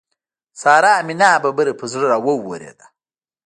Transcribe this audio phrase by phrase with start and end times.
[0.61, 2.85] سارا مې ناببره پر زړه را واورېده.